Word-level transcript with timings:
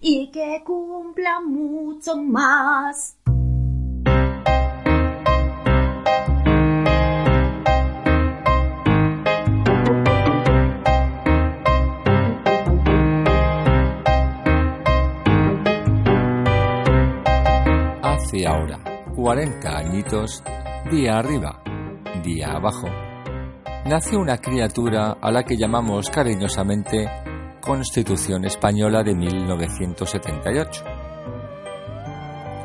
y 0.00 0.30
que 0.30 0.62
cumpla 0.64 1.40
mucho 1.40 2.16
más. 2.16 3.16
Hace 18.02 18.46
ahora 18.46 18.78
40 19.14 19.76
añitos, 19.76 20.42
día 20.90 21.18
arriba, 21.18 21.62
día 22.22 22.52
abajo, 22.52 22.88
nació 23.86 24.18
una 24.18 24.38
criatura 24.38 25.16
a 25.20 25.30
la 25.30 25.44
que 25.44 25.56
llamamos 25.56 26.10
cariñosamente 26.10 27.08
Constitución 27.66 28.44
Española 28.44 29.02
de 29.02 29.12
1978. 29.16 30.84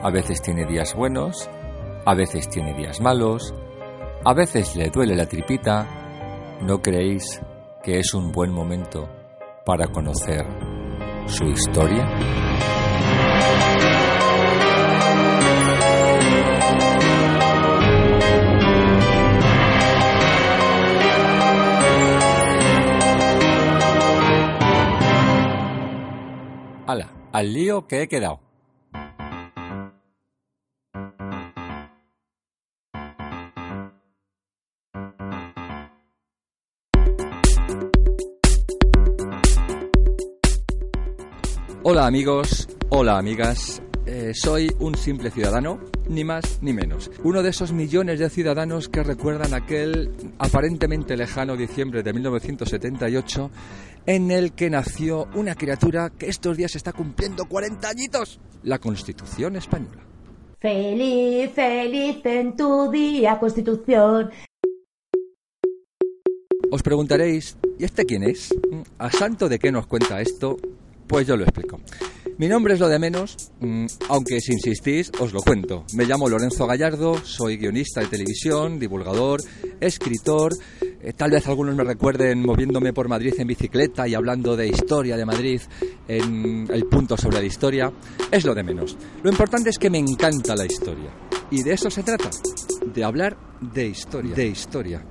A 0.04 0.12
veces 0.12 0.44
tiene 0.44 0.68
días 0.68 0.94
buenos, 0.94 1.50
a 2.06 2.14
veces 2.14 2.48
tiene 2.48 2.76
días 2.76 3.02
malos, 3.02 3.52
a 4.24 4.34
veces 4.36 4.76
le 4.76 4.92
duele 4.92 5.16
la 5.16 5.26
tripita. 5.26 5.88
¿No 6.62 6.84
creéis 6.84 7.42
que 7.84 7.98
es 7.98 8.14
un 8.14 8.32
buen 8.32 8.52
momento 8.52 9.10
para 9.66 9.88
conocer 9.88 10.46
su 11.26 11.46
historia? 11.46 12.51
Al 27.32 27.54
lío 27.54 27.88
que 27.88 28.04
he 28.04 28.08
quedado. 28.08 28.40
Hola 41.84 42.06
amigos, 42.06 42.70
hola 42.90 43.18
amigas, 43.18 43.82
eh, 44.06 44.34
soy 44.36 44.72
un 44.80 44.96
simple 44.96 45.32
ciudadano, 45.32 45.80
ni 46.12 46.24
más 46.24 46.60
ni 46.62 46.74
menos. 46.74 47.10
Uno 47.24 47.42
de 47.42 47.50
esos 47.50 47.72
millones 47.72 48.20
de 48.20 48.30
ciudadanos 48.30 48.90
que 48.90 49.02
recuerdan 49.02 49.54
aquel 49.54 50.12
aparentemente 50.38 51.16
lejano 51.16 51.56
diciembre 51.56 52.04
de 52.04 52.14
1978 52.14 53.50
en 54.06 54.32
el 54.32 54.54
que 54.54 54.70
nació 54.70 55.28
una 55.36 55.56
criatura 55.56 56.12
que 56.12 56.28
estos 56.28 56.58
días 56.58 56.76
está 56.76 56.92
cumpliendo 56.92 57.46
40 57.46 57.88
añitos, 57.90 58.40
la 58.64 58.80
Constitución 58.80 59.56
Española. 59.56 60.04
Feliz, 60.60 61.52
feliz 61.52 62.18
en 62.26 62.56
tu 62.56 62.92
día, 62.92 63.40
Constitución. 63.40 64.30
Os 66.70 66.84
preguntaréis, 66.84 67.58
¿y 67.80 67.84
este 67.84 68.06
quién 68.06 68.24
es? 68.24 68.54
¿A 68.98 69.10
santo 69.10 69.50
de 69.50 69.60
qué 69.60 69.72
nos 69.72 69.88
cuenta 69.88 70.22
esto? 70.22 70.58
Pues 71.08 71.28
yo 71.28 71.36
lo 71.36 71.44
explico. 71.44 71.80
Mi 72.42 72.48
nombre 72.48 72.74
es 72.74 72.80
lo 72.80 72.90
de 72.90 72.98
menos, 72.98 73.52
mm, 73.60 73.86
aunque 74.10 74.42
si 74.42 74.54
insistís 74.54 75.12
os 75.20 75.32
lo 75.32 75.42
cuento. 75.42 75.86
Me 75.94 76.06
llamo 76.06 76.28
Lorenzo 76.28 76.66
Gallardo, 76.66 77.24
soy 77.24 77.58
guionista 77.58 78.02
de 78.02 78.08
televisión, 78.08 78.80
divulgador, 78.80 79.44
escritor. 79.80 80.52
Eh, 80.82 81.14
tal 81.16 81.30
vez 81.30 81.48
algunos 81.48 81.76
me 81.76 81.84
recuerden 81.84 82.42
moviéndome 82.42 82.94
por 82.94 83.08
Madrid 83.08 83.36
en 83.38 83.46
bicicleta 83.46 84.08
y 84.08 84.16
hablando 84.16 84.58
de 84.58 84.70
historia 84.70 85.18
de 85.18 85.26
Madrid 85.26 85.62
en 86.08 86.68
el 86.74 86.86
punto 86.86 87.16
sobre 87.16 87.42
la 87.42 87.46
historia. 87.46 87.94
Es 88.32 88.44
lo 88.44 88.56
de 88.56 88.64
menos. 88.64 88.98
Lo 89.22 89.30
importante 89.30 89.70
es 89.70 89.78
que 89.78 89.92
me 89.92 90.00
encanta 90.00 90.56
la 90.56 90.66
historia. 90.66 91.12
Y 91.52 91.62
de 91.62 91.74
eso 91.74 91.92
se 91.92 92.02
trata, 92.02 92.32
de 92.92 93.04
hablar 93.04 93.38
de 93.62 93.86
historia. 93.86 94.34
De 94.34 94.48
historia 94.48 95.06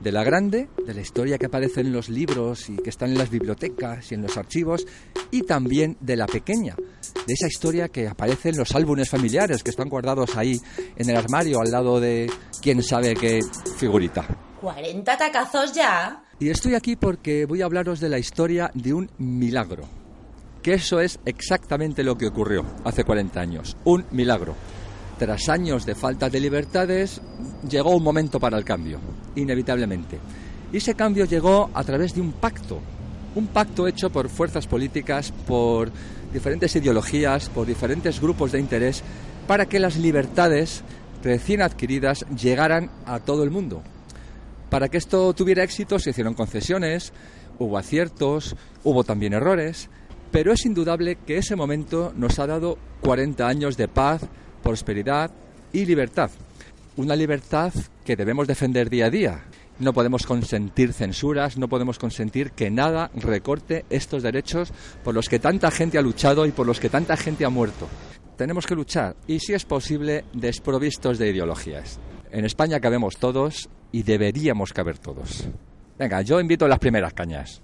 de 0.00 0.12
la 0.12 0.24
grande, 0.24 0.68
de 0.84 0.94
la 0.94 1.00
historia 1.00 1.38
que 1.38 1.46
aparece 1.46 1.82
en 1.82 1.92
los 1.92 2.08
libros 2.08 2.68
y 2.70 2.76
que 2.76 2.90
están 2.90 3.10
en 3.10 3.18
las 3.18 3.30
bibliotecas 3.30 4.10
y 4.10 4.14
en 4.14 4.22
los 4.22 4.36
archivos, 4.36 4.86
y 5.30 5.42
también 5.42 5.96
de 6.00 6.16
la 6.16 6.26
pequeña, 6.26 6.74
de 6.74 7.32
esa 7.32 7.46
historia 7.46 7.88
que 7.88 8.08
aparece 8.08 8.48
en 8.48 8.56
los 8.56 8.74
álbumes 8.74 9.10
familiares 9.10 9.62
que 9.62 9.70
están 9.70 9.88
guardados 9.88 10.36
ahí 10.36 10.60
en 10.96 11.10
el 11.10 11.16
armario 11.16 11.60
al 11.60 11.70
lado 11.70 12.00
de 12.00 12.30
quién 12.62 12.82
sabe 12.82 13.14
qué 13.14 13.40
figurita. 13.76 14.26
¿40 14.60 15.04
tacazos 15.04 15.72
ya? 15.72 16.24
Y 16.38 16.48
estoy 16.48 16.74
aquí 16.74 16.96
porque 16.96 17.44
voy 17.44 17.62
a 17.62 17.66
hablaros 17.66 18.00
de 18.00 18.08
la 18.08 18.18
historia 18.18 18.70
de 18.74 18.94
un 18.94 19.10
milagro, 19.18 19.84
que 20.62 20.74
eso 20.74 21.00
es 21.00 21.20
exactamente 21.26 22.02
lo 22.02 22.16
que 22.16 22.26
ocurrió 22.26 22.64
hace 22.84 23.04
40 23.04 23.40
años, 23.40 23.76
un 23.84 24.06
milagro 24.10 24.54
tras 25.20 25.50
años 25.50 25.84
de 25.84 25.94
falta 25.94 26.30
de 26.30 26.40
libertades, 26.40 27.20
llegó 27.68 27.94
un 27.94 28.02
momento 28.02 28.40
para 28.40 28.56
el 28.56 28.64
cambio, 28.64 28.98
inevitablemente. 29.36 30.18
Y 30.72 30.78
ese 30.78 30.94
cambio 30.94 31.26
llegó 31.26 31.68
a 31.74 31.84
través 31.84 32.14
de 32.14 32.22
un 32.22 32.32
pacto, 32.32 32.80
un 33.34 33.48
pacto 33.48 33.86
hecho 33.86 34.08
por 34.08 34.30
fuerzas 34.30 34.66
políticas, 34.66 35.30
por 35.46 35.92
diferentes 36.32 36.74
ideologías, 36.74 37.50
por 37.50 37.66
diferentes 37.66 38.18
grupos 38.18 38.52
de 38.52 38.60
interés, 38.60 39.02
para 39.46 39.66
que 39.66 39.78
las 39.78 39.98
libertades 39.98 40.82
recién 41.22 41.60
adquiridas 41.60 42.24
llegaran 42.34 42.90
a 43.04 43.18
todo 43.18 43.44
el 43.44 43.50
mundo. 43.50 43.82
Para 44.70 44.88
que 44.88 44.96
esto 44.96 45.34
tuviera 45.34 45.62
éxito 45.62 45.98
se 45.98 46.10
hicieron 46.10 46.32
concesiones, 46.32 47.12
hubo 47.58 47.76
aciertos, 47.76 48.56
hubo 48.84 49.04
también 49.04 49.34
errores, 49.34 49.90
pero 50.30 50.54
es 50.54 50.64
indudable 50.64 51.18
que 51.26 51.36
ese 51.36 51.56
momento 51.56 52.10
nos 52.16 52.38
ha 52.38 52.46
dado 52.46 52.78
40 53.02 53.46
años 53.46 53.76
de 53.76 53.86
paz, 53.86 54.22
prosperidad 54.62 55.30
y 55.72 55.84
libertad. 55.84 56.30
Una 56.96 57.16
libertad 57.16 57.72
que 58.04 58.16
debemos 58.16 58.46
defender 58.46 58.90
día 58.90 59.06
a 59.06 59.10
día. 59.10 59.44
No 59.78 59.94
podemos 59.94 60.26
consentir 60.26 60.92
censuras, 60.92 61.56
no 61.56 61.68
podemos 61.68 61.98
consentir 61.98 62.50
que 62.50 62.70
nada 62.70 63.10
recorte 63.14 63.86
estos 63.88 64.22
derechos 64.22 64.72
por 65.02 65.14
los 65.14 65.28
que 65.28 65.38
tanta 65.38 65.70
gente 65.70 65.96
ha 65.96 66.02
luchado 66.02 66.44
y 66.44 66.52
por 66.52 66.66
los 66.66 66.78
que 66.78 66.90
tanta 66.90 67.16
gente 67.16 67.46
ha 67.46 67.50
muerto. 67.50 67.88
Tenemos 68.36 68.66
que 68.66 68.74
luchar 68.74 69.16
y, 69.26 69.38
si 69.38 69.54
es 69.54 69.64
posible, 69.64 70.24
desprovistos 70.34 71.18
de 71.18 71.30
ideologías. 71.30 71.98
En 72.30 72.44
España 72.44 72.80
cabemos 72.80 73.16
todos 73.16 73.70
y 73.92 74.02
deberíamos 74.02 74.72
caber 74.72 74.98
todos. 74.98 75.48
Venga, 75.98 76.22
yo 76.22 76.40
invito 76.40 76.64
a 76.64 76.68
las 76.68 76.78
primeras 76.78 77.12
cañas. 77.14 77.62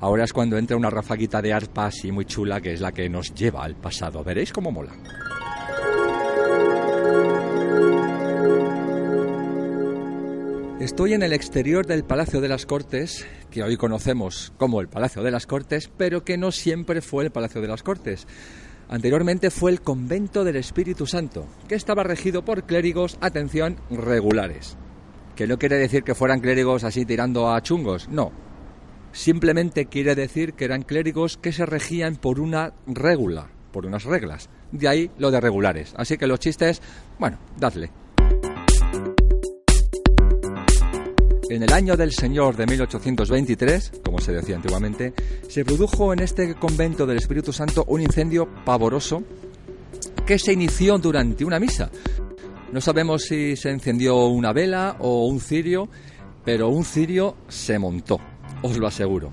Ahora 0.00 0.24
es 0.24 0.32
cuando 0.32 0.58
entra 0.58 0.76
una 0.76 0.90
rafaguita 0.90 1.40
de 1.40 1.52
arpa 1.52 1.86
así 1.86 2.12
muy 2.12 2.26
chula 2.26 2.60
que 2.60 2.72
es 2.72 2.80
la 2.80 2.92
que 2.92 3.08
nos 3.08 3.34
lleva 3.34 3.64
al 3.64 3.76
pasado. 3.76 4.22
Veréis 4.22 4.52
cómo 4.52 4.70
mola. 4.70 4.92
Estoy 10.80 11.14
en 11.14 11.22
el 11.22 11.32
exterior 11.32 11.86
del 11.86 12.04
Palacio 12.04 12.42
de 12.42 12.48
las 12.48 12.66
Cortes, 12.66 13.26
que 13.50 13.62
hoy 13.62 13.78
conocemos 13.78 14.52
como 14.58 14.82
el 14.82 14.88
Palacio 14.88 15.22
de 15.22 15.30
las 15.30 15.46
Cortes, 15.46 15.90
pero 15.96 16.22
que 16.22 16.36
no 16.36 16.52
siempre 16.52 17.00
fue 17.00 17.24
el 17.24 17.30
Palacio 17.30 17.62
de 17.62 17.68
las 17.68 17.82
Cortes. 17.82 18.26
Anteriormente 18.90 19.50
fue 19.50 19.70
el 19.70 19.80
Convento 19.80 20.44
del 20.44 20.56
Espíritu 20.56 21.06
Santo, 21.06 21.46
que 21.66 21.76
estaba 21.76 22.02
regido 22.02 22.44
por 22.44 22.64
clérigos, 22.64 23.16
atención, 23.22 23.78
regulares. 23.88 24.76
Que 25.34 25.46
no 25.46 25.58
quiere 25.58 25.78
decir 25.78 26.02
que 26.02 26.14
fueran 26.14 26.40
clérigos 26.40 26.84
así 26.84 27.06
tirando 27.06 27.50
a 27.50 27.62
chungos, 27.62 28.10
no. 28.10 28.30
Simplemente 29.12 29.86
quiere 29.86 30.14
decir 30.14 30.52
que 30.52 30.66
eran 30.66 30.82
clérigos 30.82 31.38
que 31.38 31.52
se 31.52 31.64
regían 31.64 32.16
por 32.16 32.38
una 32.38 32.74
regula, 32.86 33.48
por 33.72 33.86
unas 33.86 34.04
reglas. 34.04 34.50
De 34.72 34.88
ahí 34.88 35.10
lo 35.16 35.30
de 35.30 35.40
regulares. 35.40 35.94
Así 35.96 36.18
que 36.18 36.26
los 36.26 36.38
chistes, 36.38 36.82
bueno, 37.18 37.38
dadle. 37.56 37.90
En 41.56 41.62
el 41.62 41.72
año 41.72 41.96
del 41.96 42.12
Señor 42.12 42.54
de 42.54 42.66
1823, 42.66 44.02
como 44.04 44.20
se 44.20 44.32
decía 44.32 44.56
antiguamente, 44.56 45.14
se 45.48 45.64
produjo 45.64 46.12
en 46.12 46.18
este 46.18 46.54
convento 46.54 47.06
del 47.06 47.16
Espíritu 47.16 47.50
Santo 47.50 47.82
un 47.88 48.02
incendio 48.02 48.46
pavoroso 48.62 49.22
que 50.26 50.38
se 50.38 50.52
inició 50.52 50.98
durante 50.98 51.46
una 51.46 51.58
misa. 51.58 51.90
No 52.70 52.82
sabemos 52.82 53.22
si 53.22 53.56
se 53.56 53.70
encendió 53.70 54.26
una 54.26 54.52
vela 54.52 54.96
o 54.98 55.24
un 55.24 55.40
cirio, 55.40 55.88
pero 56.44 56.68
un 56.68 56.84
cirio 56.84 57.38
se 57.48 57.78
montó, 57.78 58.20
os 58.60 58.76
lo 58.76 58.86
aseguro. 58.86 59.32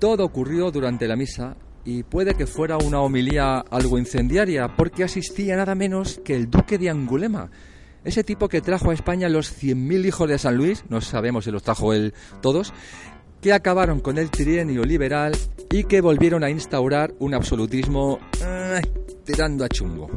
Todo 0.00 0.24
ocurrió 0.24 0.72
durante 0.72 1.06
la 1.06 1.14
misa 1.14 1.56
y 1.84 2.02
puede 2.02 2.34
que 2.34 2.48
fuera 2.48 2.78
una 2.78 3.00
homilía 3.00 3.60
algo 3.70 3.96
incendiaria, 3.96 4.74
porque 4.76 5.04
asistía 5.04 5.54
nada 5.54 5.76
menos 5.76 6.20
que 6.24 6.34
el 6.34 6.50
duque 6.50 6.78
de 6.78 6.90
Angulema, 6.90 7.48
ese 8.04 8.24
tipo 8.24 8.48
que 8.48 8.60
trajo 8.60 8.90
a 8.90 8.94
España 8.94 9.28
los 9.28 9.50
100.000 9.62 10.06
hijos 10.06 10.28
de 10.28 10.38
San 10.38 10.56
Luis, 10.56 10.84
no 10.88 11.00
sabemos 11.00 11.44
si 11.44 11.50
los 11.50 11.62
trajo 11.62 11.92
él 11.92 12.14
todos, 12.40 12.72
que 13.40 13.52
acabaron 13.52 14.00
con 14.00 14.18
el 14.18 14.30
trienio 14.30 14.84
liberal 14.84 15.36
y 15.70 15.84
que 15.84 16.00
volvieron 16.00 16.44
a 16.44 16.50
instaurar 16.50 17.12
un 17.18 17.34
absolutismo 17.34 18.18
tirando 19.24 19.64
a 19.64 19.68
chungo. 19.68 20.08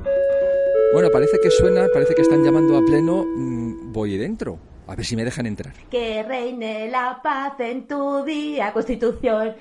Bueno, 0.94 1.10
parece 1.12 1.38
que 1.42 1.52
suena, 1.52 1.88
parece 1.94 2.16
que 2.16 2.22
están 2.22 2.44
llamando 2.44 2.78
a 2.78 2.82
pleno. 2.86 3.26
Mm, 3.26 3.92
voy 3.92 4.18
dentro. 4.18 4.58
A 4.88 4.96
ver 4.96 5.06
si 5.06 5.18
me 5.18 5.26
dejan 5.26 5.46
entrar. 5.46 5.74
Que 5.92 6.24
reine 6.24 6.90
la 6.90 7.20
paz 7.22 7.60
en 7.60 7.88
tu 7.88 8.24
día, 8.24 8.72
Constitución. 8.72 9.54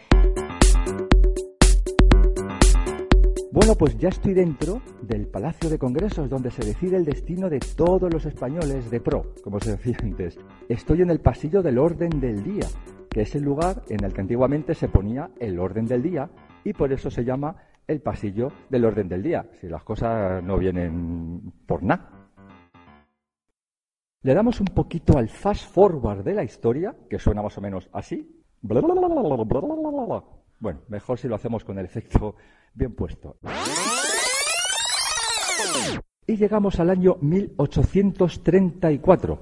Bueno, 3.56 3.75
pues 3.75 3.97
ya 3.97 4.11
estoy 4.11 4.35
dentro 4.35 4.82
del 5.00 5.29
Palacio 5.29 5.70
de 5.70 5.79
Congresos, 5.79 6.29
donde 6.29 6.50
se 6.50 6.62
decide 6.62 6.99
el 6.99 7.06
destino 7.06 7.49
de 7.49 7.58
todos 7.58 8.12
los 8.12 8.26
españoles 8.26 8.91
de 8.91 9.00
pro, 9.00 9.32
como 9.43 9.61
se 9.61 9.79
decía 9.79 9.97
antes. 10.03 10.38
Estoy 10.69 11.00
en 11.00 11.08
el 11.08 11.20
pasillo 11.20 11.62
del 11.62 11.79
orden 11.79 12.20
del 12.20 12.44
día, 12.44 12.67
que 13.08 13.23
es 13.23 13.35
el 13.35 13.44
lugar 13.44 13.82
en 13.88 14.05
el 14.05 14.12
que 14.12 14.20
antiguamente 14.20 14.75
se 14.75 14.88
ponía 14.88 15.31
el 15.41 15.58
orden 15.58 15.87
del 15.87 16.03
día 16.03 16.29
y 16.64 16.75
por 16.75 16.93
eso 16.93 17.11
se 17.11 17.25
llama 17.25 17.56
el 17.87 18.03
pasillo 18.03 18.53
del 18.69 18.85
orden 18.85 19.08
del 19.08 19.23
día, 19.23 19.47
si 19.58 19.69
las 19.69 19.82
cosas 19.85 20.44
no 20.44 20.58
vienen 20.58 21.50
por 21.67 21.82
nada. 21.82 22.29
Le 24.20 24.35
damos 24.35 24.61
un 24.61 24.67
poquito 24.67 25.17
al 25.17 25.31
fast 25.31 25.73
forward 25.73 26.23
de 26.23 26.35
la 26.35 26.44
historia, 26.44 26.94
que 27.08 27.19
suena 27.19 27.41
más 27.41 27.56
o 27.56 27.62
menos 27.62 27.88
así. 27.94 28.44
Bueno, 30.58 30.81
mejor 30.88 31.19
si 31.19 31.26
lo 31.26 31.37
hacemos 31.37 31.64
con 31.64 31.79
el 31.79 31.87
efecto 31.87 32.35
bien 32.76 32.94
puesto. 32.94 33.37
Y 36.26 36.37
llegamos 36.37 36.78
al 36.81 36.90
año 36.90 37.17
1834. 37.20 39.38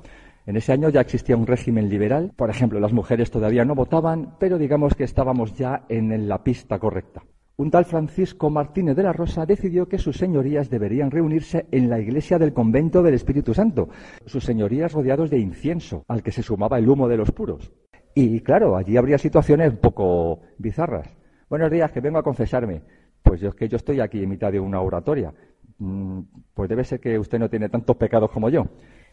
En 0.47 0.57
ese 0.57 0.73
año 0.73 0.91
ya 0.91 1.01
existía 1.01 1.37
un 1.37 1.47
régimen 1.47 1.89
liberal. 1.89 2.33
Por 2.37 2.51
ejemplo, 2.51 2.79
las 2.79 2.93
mujeres 2.93 3.31
todavía 3.31 3.65
no 3.65 3.75
votaban, 3.75 4.37
pero 4.39 4.59
digamos 4.59 4.95
que 4.95 5.05
estábamos 5.05 5.55
ya 5.55 5.87
en 5.89 6.29
la 6.29 6.45
pista 6.45 6.79
correcta. 6.79 7.23
Un 7.57 7.71
tal 7.71 7.85
Francisco 7.85 8.51
Martínez 8.51 8.97
de 8.97 9.05
la 9.05 9.13
Rosa 9.13 9.47
decidió 9.47 9.89
que 9.89 9.99
sus 9.99 10.17
señorías 10.17 10.71
deberían 10.71 11.13
reunirse 11.13 11.67
en 11.71 11.89
la 11.89 12.01
iglesia 12.01 12.37
del 12.37 12.53
convento 12.53 13.01
del 13.03 13.15
Espíritu 13.15 13.55
Santo, 13.55 13.89
sus 14.27 14.45
señorías 14.45 14.93
rodeados 14.93 15.31
de 15.31 15.39
incienso, 15.39 16.05
al 16.09 16.23
que 16.23 16.33
se 16.33 16.43
sumaba 16.43 16.79
el 16.79 16.89
humo 16.89 17.09
de 17.09 17.17
los 17.17 17.31
puros. 17.31 17.73
Y 18.13 18.41
claro, 18.41 18.77
allí 18.77 18.97
habría 18.97 19.19
situaciones 19.19 19.71
un 19.71 19.79
poco 19.79 20.41
bizarras. 20.59 21.09
Buenos 21.49 21.71
días, 21.71 21.93
que 21.93 22.01
vengo 22.01 22.19
a 22.19 22.25
confesarme. 22.25 22.83
Pues 23.25 23.41
yo 23.41 23.49
es 23.49 23.55
que 23.55 23.69
yo 23.69 23.77
estoy 23.77 24.01
aquí 24.01 24.23
en 24.23 24.29
mitad 24.29 24.53
de 24.53 24.61
una 24.61 24.81
oratoria. 24.81 25.33
Mm, 25.79 26.21
pues 26.53 26.69
debe 26.69 26.85
ser 26.85 27.01
que 27.01 27.19
usted 27.19 27.39
no 27.39 27.49
tiene 27.49 27.69
tantos 27.69 27.97
pecados 27.97 28.31
como 28.31 28.51
yo. 28.51 28.67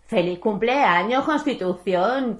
¡Feliz 0.05 0.37
cumpleaños, 0.39 1.23
Constitución! 1.23 2.39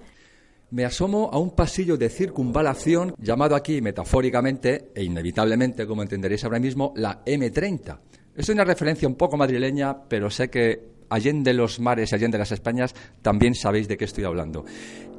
Me 0.72 0.86
asomo 0.86 1.30
a 1.32 1.40
un 1.40 1.56
pasillo 1.56 1.98
de 1.98 2.10
circunvalación 2.10 3.14
llamado 3.18 3.56
aquí 3.56 3.82
metafóricamente 3.82 4.92
e 4.94 5.04
inevitablemente, 5.04 5.88
como 5.88 6.02
entenderéis 6.02 6.44
ahora 6.44 6.60
mismo, 6.60 6.94
la 6.96 7.24
M30. 7.26 8.00
Es 8.36 8.50
una 8.50 8.64
referencia 8.64 9.08
un 9.08 9.16
poco 9.16 9.38
madrileña, 9.38 10.04
pero 10.08 10.30
sé 10.30 10.50
que 10.50 10.92
allende 11.12 11.54
los 11.54 11.80
mares, 11.80 12.14
allende 12.14 12.38
las 12.38 12.52
Españas, 12.52 12.96
también 13.22 13.54
sabéis 13.54 13.88
de 13.88 13.98
qué 13.98 14.06
estoy 14.06 14.24
hablando. 14.24 14.66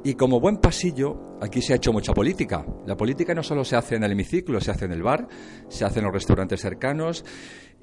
Y 0.03 0.15
como 0.15 0.41
buen 0.41 0.57
pasillo, 0.57 1.37
aquí 1.41 1.61
se 1.61 1.71
ha 1.71 1.75
hecho 1.77 1.93
mucha 1.93 2.13
política. 2.13 2.65
La 2.85 2.97
política 2.97 3.33
no 3.33 3.43
solo 3.43 3.63
se 3.63 3.77
hace 3.77 3.95
en 3.95 4.03
el 4.03 4.11
hemiciclo, 4.11 4.59
se 4.59 4.71
hace 4.71 4.85
en 4.85 4.91
el 4.91 5.03
bar, 5.03 5.27
se 5.69 5.85
hace 5.85 5.99
en 5.99 6.05
los 6.05 6.13
restaurantes 6.13 6.59
cercanos 6.59 7.23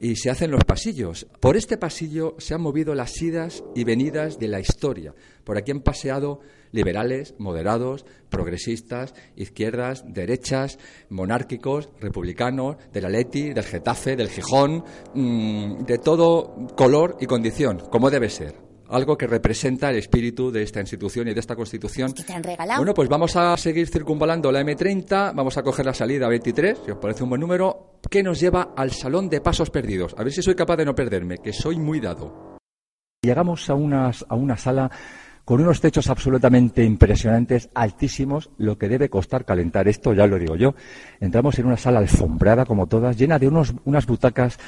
y 0.00 0.16
se 0.16 0.30
hace 0.30 0.46
en 0.46 0.50
los 0.50 0.64
pasillos. 0.64 1.26
Por 1.38 1.56
este 1.56 1.76
pasillo 1.76 2.34
se 2.38 2.54
han 2.54 2.62
movido 2.62 2.94
las 2.94 3.20
idas 3.20 3.62
y 3.74 3.84
venidas 3.84 4.38
de 4.38 4.48
la 4.48 4.58
historia. 4.58 5.14
Por 5.44 5.58
aquí 5.58 5.70
han 5.70 5.80
paseado 5.80 6.40
liberales, 6.72 7.34
moderados, 7.38 8.06
progresistas, 8.30 9.14
izquierdas, 9.36 10.04
derechas, 10.06 10.78
monárquicos, 11.10 11.90
republicanos, 12.00 12.76
del 12.92 13.04
Aleti, 13.04 13.52
del 13.52 13.64
Getafe, 13.64 14.16
del 14.16 14.30
Gijón, 14.30 14.84
mm, 15.14 15.84
de 15.84 15.98
todo 15.98 16.68
color 16.76 17.16
y 17.20 17.26
condición, 17.26 17.82
como 17.90 18.10
debe 18.10 18.30
ser 18.30 18.70
algo 18.90 19.16
que 19.16 19.28
representa 19.28 19.88
el 19.90 19.96
espíritu 19.96 20.50
de 20.50 20.64
esta 20.64 20.80
institución 20.80 21.28
y 21.28 21.34
de 21.34 21.38
esta 21.38 21.54
constitución. 21.54 22.12
¿Qué 22.12 22.24
te 22.24 22.32
han 22.32 22.42
regalado? 22.42 22.80
Bueno, 22.80 22.92
pues 22.92 23.08
vamos 23.08 23.36
a 23.36 23.56
seguir 23.56 23.86
circunvalando 23.88 24.50
la 24.50 24.62
M30, 24.62 25.32
vamos 25.32 25.56
a 25.56 25.62
coger 25.62 25.86
la 25.86 25.94
salida 25.94 26.28
23, 26.28 26.78
si 26.84 26.90
os 26.90 26.98
parece 26.98 27.22
un 27.22 27.28
buen 27.28 27.40
número, 27.40 27.89
que 28.10 28.22
nos 28.22 28.40
lleva 28.40 28.74
al 28.76 28.90
Salón 28.90 29.30
de 29.30 29.40
Pasos 29.40 29.70
Perdidos. 29.70 30.14
A 30.18 30.24
ver 30.24 30.32
si 30.32 30.42
soy 30.42 30.56
capaz 30.56 30.76
de 30.76 30.84
no 30.84 30.94
perderme, 30.94 31.38
que 31.38 31.52
soy 31.52 31.78
muy 31.78 32.00
dado. 32.00 32.58
Llegamos 33.22 33.70
a, 33.70 33.74
unas, 33.74 34.26
a 34.28 34.34
una 34.34 34.56
sala 34.56 34.90
con 35.44 35.60
unos 35.60 35.80
techos 35.80 36.08
absolutamente 36.08 36.84
impresionantes, 36.84 37.70
altísimos, 37.74 38.50
lo 38.56 38.78
que 38.78 38.88
debe 38.88 39.08
costar 39.08 39.44
calentar 39.44 39.88
esto, 39.88 40.12
ya 40.12 40.26
lo 40.26 40.38
digo 40.38 40.56
yo. 40.56 40.74
Entramos 41.18 41.58
en 41.58 41.66
una 41.66 41.76
sala 41.76 41.98
alfombrada 41.98 42.64
como 42.64 42.86
todas, 42.86 43.16
llena 43.16 43.38
de 43.38 43.48
unos, 43.48 43.74
unas 43.84 44.06
butacas 44.06 44.58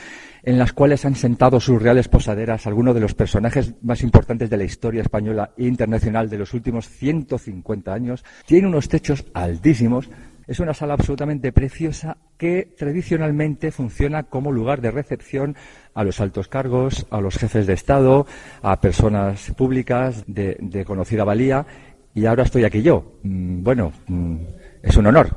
en 0.43 0.59
las 0.59 0.73
cuales 0.73 1.05
han 1.05 1.15
sentado 1.15 1.61
sus 1.61 1.81
reales 1.81 2.09
posaderas 2.09 2.67
algunos 2.67 2.95
de 2.95 3.01
los 3.01 3.15
personajes 3.15 3.75
más 3.83 4.03
importantes 4.03 4.51
de 4.51 4.57
la 4.57 4.65
historia 4.65 5.03
española 5.03 5.53
e 5.57 5.67
internacional 5.67 6.29
de 6.29 6.39
los 6.39 6.53
últimos 6.53 6.89
150 6.89 7.93
años. 7.93 8.25
Tiene 8.47 8.67
unos 8.67 8.89
techos 8.89 9.25
altísimos, 9.35 10.11
es 10.47 10.59
una 10.59 10.75
sala 10.75 10.95
absolutamente 10.95 11.53
preciosa 11.53 12.17
que 12.43 12.75
tradicionalmente 12.77 13.71
funciona 13.71 14.25
como 14.25 14.51
lugar 14.51 14.81
de 14.81 14.91
recepción 14.91 15.55
a 15.95 16.03
los 16.03 16.21
altos 16.21 16.49
cargos, 16.49 17.07
a 17.09 17.21
los 17.21 17.39
jefes 17.39 17.69
de 17.69 17.75
Estado, 17.75 18.27
a 18.63 18.81
personas 18.81 19.53
públicas 19.57 20.25
de, 20.27 20.85
conocida 20.85 21.23
valía. 21.23 21.65
Y 22.13 22.27
ahora 22.27 22.43
estoy 22.43 22.65
aquí 22.65 22.83
yo. 22.83 23.13
Mm, 23.23 23.63
bueno, 23.63 23.93
mm, 24.09 24.37
es 24.83 24.97
un 24.97 25.07
honor. 25.07 25.29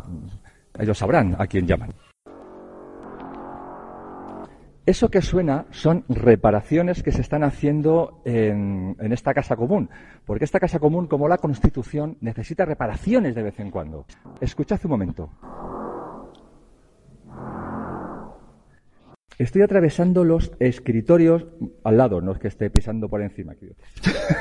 Ellos 0.80 0.98
sabrán 0.98 1.36
a 1.38 1.46
quién 1.46 1.68
llaman. 1.68 1.94
Eso 4.88 5.10
que 5.10 5.22
suena 5.22 5.66
son 5.69 6.06
reparaciones 6.10 7.04
que 7.04 7.12
se 7.12 7.22
están 7.22 7.44
haciendo 7.44 8.24
en, 8.25 8.96
esta 9.12 9.36
casa 9.36 9.56
común, 9.56 9.92
porque 10.25 10.46
esta 10.46 10.60
casa 10.60 10.80
común, 10.80 11.06
como 11.06 11.28
la 11.28 11.38
Constitución, 11.38 12.18
necesita 12.22 12.66
reparaciones 12.66 13.36
de 13.36 13.44
vez 13.44 13.60
en 13.60 13.69
cuando. 13.69 14.07
Escuchad 14.42 14.80
un 14.86 14.90
momento. 14.90 15.30
Estoy 19.37 19.63
atravesando 19.63 20.23
los 20.23 20.53
escritorios 20.59 21.45
al 21.83 21.97
lado, 21.97 22.21
no 22.21 22.31
es 22.31 22.39
que 22.39 22.47
esté 22.47 22.69
pisando 22.69 23.09
por 23.09 23.21
encima. 23.21 23.53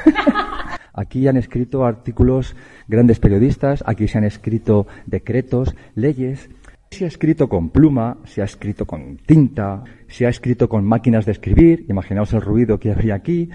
Aquí 0.92 1.26
han 1.26 1.36
escrito 1.36 1.84
artículos 1.84 2.54
grandes 2.86 3.18
periodistas, 3.18 3.82
aquí 3.84 4.06
se 4.06 4.18
han 4.18 4.24
escrito 4.24 4.86
decretos, 5.06 5.74
leyes, 5.96 6.48
se 6.92 7.04
ha 7.04 7.08
escrito 7.08 7.48
con 7.48 7.70
pluma, 7.70 8.18
se 8.26 8.42
ha 8.42 8.44
escrito 8.44 8.86
con 8.86 9.16
tinta, 9.16 9.82
se 10.06 10.26
ha 10.26 10.28
escrito 10.28 10.68
con 10.68 10.84
máquinas 10.84 11.26
de 11.26 11.32
escribir, 11.32 11.84
imaginaos 11.88 12.32
el 12.32 12.42
ruido 12.42 12.78
que 12.78 12.92
habría 12.92 13.16
aquí, 13.16 13.50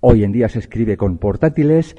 hoy 0.00 0.24
en 0.24 0.32
día 0.32 0.48
se 0.48 0.58
escribe 0.58 0.96
con 0.96 1.18
portátiles, 1.18 1.94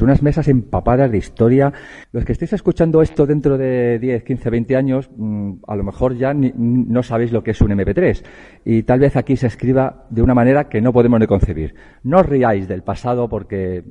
unas 0.00 0.22
mesas 0.22 0.48
empapadas 0.48 1.10
de 1.10 1.18
historia. 1.18 1.72
Los 2.12 2.24
que 2.24 2.32
estéis 2.32 2.52
escuchando 2.52 3.02
esto 3.02 3.26
dentro 3.26 3.58
de 3.58 3.98
10, 3.98 4.24
15, 4.24 4.50
20 4.50 4.76
años, 4.76 5.10
mm, 5.16 5.52
a 5.66 5.76
lo 5.76 5.84
mejor 5.84 6.16
ya 6.16 6.32
no 6.34 7.02
sabéis 7.02 7.32
lo 7.32 7.42
que 7.42 7.52
es 7.52 7.60
un 7.60 7.72
MP3. 7.72 8.24
Y 8.64 8.82
tal 8.82 9.00
vez 9.00 9.16
aquí 9.16 9.36
se 9.36 9.46
escriba 9.46 10.06
de 10.10 10.22
una 10.22 10.34
manera 10.34 10.68
que 10.68 10.80
no 10.80 10.92
podemos 10.92 11.20
ni 11.20 11.26
concebir. 11.26 11.74
No 12.02 12.20
os 12.20 12.26
riáis 12.26 12.68
del 12.68 12.82
pasado 12.82 13.28
porque 13.28 13.84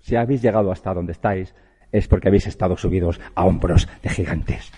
si 0.00 0.16
habéis 0.16 0.42
llegado 0.42 0.72
hasta 0.72 0.94
donde 0.94 1.12
estáis 1.12 1.54
es 1.92 2.08
porque 2.08 2.28
habéis 2.28 2.46
estado 2.46 2.76
subidos 2.76 3.20
a 3.34 3.44
hombros 3.44 3.88
de 4.02 4.10
gigantes. 4.10 4.72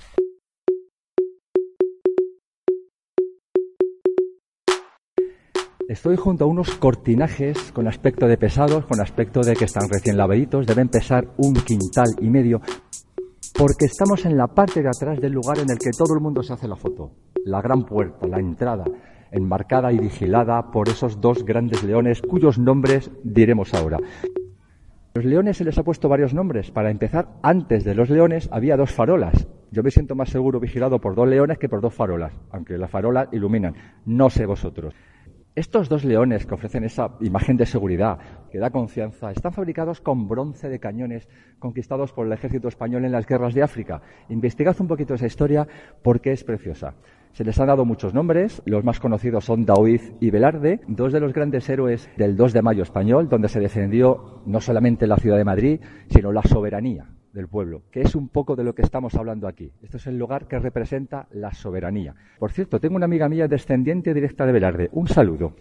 Estoy 5.92 6.16
junto 6.16 6.44
a 6.44 6.48
unos 6.48 6.74
cortinajes 6.76 7.70
con 7.70 7.86
aspecto 7.86 8.26
de 8.26 8.38
pesados, 8.38 8.86
con 8.86 9.02
aspecto 9.02 9.42
de 9.42 9.52
que 9.52 9.66
están 9.66 9.90
recién 9.90 10.16
lavaditos, 10.16 10.66
deben 10.66 10.88
pesar 10.88 11.28
un 11.36 11.52
quintal 11.52 12.06
y 12.18 12.30
medio, 12.30 12.62
porque 13.58 13.84
estamos 13.84 14.24
en 14.24 14.38
la 14.38 14.46
parte 14.46 14.80
de 14.80 14.88
atrás 14.88 15.20
del 15.20 15.32
lugar 15.32 15.58
en 15.58 15.68
el 15.68 15.78
que 15.78 15.90
todo 15.90 16.14
el 16.14 16.22
mundo 16.22 16.42
se 16.42 16.54
hace 16.54 16.66
la 16.66 16.76
foto. 16.76 17.10
La 17.44 17.60
gran 17.60 17.84
puerta, 17.84 18.26
la 18.26 18.38
entrada, 18.38 18.84
enmarcada 19.30 19.92
y 19.92 19.98
vigilada 19.98 20.70
por 20.70 20.88
esos 20.88 21.20
dos 21.20 21.44
grandes 21.44 21.84
leones 21.84 22.22
cuyos 22.22 22.58
nombres 22.58 23.10
diremos 23.22 23.74
ahora. 23.74 23.98
Los 25.12 25.26
leones 25.26 25.58
se 25.58 25.64
les 25.64 25.76
ha 25.76 25.82
puesto 25.82 26.08
varios 26.08 26.32
nombres. 26.32 26.70
Para 26.70 26.90
empezar, 26.90 27.28
antes 27.42 27.84
de 27.84 27.94
los 27.94 28.08
leones 28.08 28.48
había 28.50 28.78
dos 28.78 28.92
farolas. 28.92 29.46
Yo 29.70 29.82
me 29.82 29.90
siento 29.90 30.14
más 30.14 30.30
seguro 30.30 30.58
vigilado 30.58 31.00
por 31.00 31.14
dos 31.14 31.28
leones 31.28 31.58
que 31.58 31.68
por 31.68 31.82
dos 31.82 31.92
farolas, 31.92 32.32
aunque 32.50 32.78
las 32.78 32.90
farolas 32.90 33.28
iluminan. 33.30 33.74
No 34.06 34.30
sé 34.30 34.46
vosotros. 34.46 34.94
Estos 35.54 35.90
dos 35.90 36.02
leones 36.02 36.46
que 36.46 36.54
ofrecen 36.54 36.84
esa 36.84 37.10
imagen 37.20 37.58
de 37.58 37.66
seguridad, 37.66 38.18
que 38.50 38.58
da 38.58 38.70
confianza, 38.70 39.30
están 39.30 39.52
fabricados 39.52 40.00
con 40.00 40.26
bronce 40.26 40.70
de 40.70 40.78
cañones 40.78 41.28
conquistados 41.58 42.10
por 42.10 42.26
el 42.26 42.32
ejército 42.32 42.68
español 42.68 43.04
en 43.04 43.12
las 43.12 43.26
guerras 43.26 43.52
de 43.52 43.62
África. 43.62 44.00
Investigad 44.30 44.80
un 44.80 44.88
poquito 44.88 45.12
esa 45.12 45.26
historia 45.26 45.68
porque 46.02 46.32
es 46.32 46.42
preciosa. 46.42 46.94
Se 47.34 47.44
les 47.44 47.60
han 47.60 47.66
dado 47.66 47.84
muchos 47.84 48.14
nombres, 48.14 48.62
los 48.64 48.82
más 48.82 48.98
conocidos 48.98 49.44
son 49.44 49.66
Daoiz 49.66 50.14
y 50.20 50.30
Velarde, 50.30 50.80
dos 50.88 51.12
de 51.12 51.20
los 51.20 51.34
grandes 51.34 51.68
héroes 51.68 52.08
del 52.16 52.34
2 52.34 52.54
de 52.54 52.62
mayo 52.62 52.82
español, 52.82 53.28
donde 53.28 53.48
se 53.48 53.60
defendió 53.60 54.40
no 54.46 54.58
solamente 54.62 55.06
la 55.06 55.18
ciudad 55.18 55.36
de 55.36 55.44
Madrid, 55.44 55.80
sino 56.08 56.32
la 56.32 56.42
soberanía 56.42 57.08
del 57.32 57.48
pueblo, 57.48 57.82
que 57.90 58.02
es 58.02 58.14
un 58.14 58.28
poco 58.28 58.56
de 58.56 58.64
lo 58.64 58.74
que 58.74 58.82
estamos 58.82 59.14
hablando 59.14 59.48
aquí. 59.48 59.70
Este 59.82 59.96
es 59.96 60.06
el 60.06 60.18
lugar 60.18 60.46
que 60.46 60.58
representa 60.58 61.26
la 61.32 61.52
soberanía. 61.52 62.14
Por 62.38 62.52
cierto, 62.52 62.80
tengo 62.80 62.96
una 62.96 63.06
amiga 63.06 63.28
mía 63.28 63.48
descendiente 63.48 64.14
directa 64.14 64.46
de 64.46 64.52
Velarde. 64.52 64.88
Un 64.92 65.08
saludo. 65.08 65.54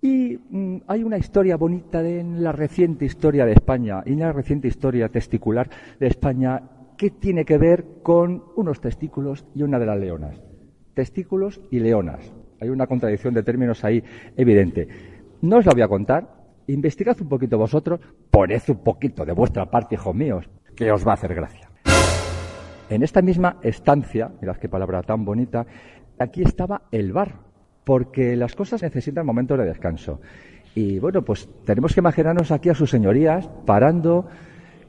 Y 0.00 0.38
mm, 0.50 0.82
hay 0.86 1.02
una 1.02 1.16
historia 1.16 1.56
bonita 1.56 2.06
en 2.06 2.42
la 2.42 2.52
reciente 2.52 3.04
historia 3.04 3.46
de 3.46 3.52
España 3.52 4.02
y 4.04 4.12
en 4.12 4.20
la 4.20 4.32
reciente 4.32 4.68
historia 4.68 5.08
testicular 5.08 5.70
de 5.98 6.08
España 6.08 6.62
que 6.96 7.10
tiene 7.10 7.44
que 7.44 7.58
ver 7.58 7.84
con 8.02 8.44
unos 8.56 8.80
testículos 8.80 9.46
y 9.54 9.62
una 9.62 9.78
de 9.78 9.86
las 9.86 9.98
leonas. 9.98 10.40
Testículos 10.94 11.60
y 11.70 11.80
leonas. 11.80 12.32
Hay 12.60 12.68
una 12.68 12.86
contradicción 12.86 13.34
de 13.34 13.42
términos 13.42 13.84
ahí 13.84 14.02
evidente. 14.36 14.88
No 15.42 15.56
os 15.56 15.66
la 15.66 15.72
voy 15.72 15.82
a 15.82 15.88
contar. 15.88 16.28
Investigad 16.66 17.20
un 17.20 17.28
poquito 17.28 17.58
vosotros. 17.58 18.00
Poned 18.30 18.62
un 18.68 18.84
poquito 18.84 19.24
de 19.24 19.32
vuestra 19.32 19.70
parte, 19.70 19.96
hijos 19.96 20.14
míos, 20.14 20.48
que 20.76 20.90
os 20.92 21.06
va 21.06 21.12
a 21.12 21.14
hacer 21.14 21.34
gracia. 21.34 21.68
En 22.90 23.02
esta 23.02 23.22
misma 23.22 23.56
estancia, 23.62 24.30
mirad 24.40 24.56
qué 24.56 24.68
palabra 24.68 25.02
tan 25.02 25.24
bonita, 25.24 25.66
aquí 26.18 26.42
estaba 26.42 26.82
el 26.90 27.12
bar, 27.12 27.36
porque 27.84 28.36
las 28.36 28.54
cosas 28.54 28.82
necesitan 28.82 29.26
momentos 29.26 29.58
de 29.58 29.64
descanso. 29.64 30.20
Y 30.74 30.98
bueno, 30.98 31.22
pues 31.22 31.48
tenemos 31.64 31.94
que 31.94 32.00
imaginarnos 32.00 32.50
aquí 32.50 32.68
a 32.68 32.74
sus 32.74 32.90
señorías 32.90 33.48
parando 33.64 34.26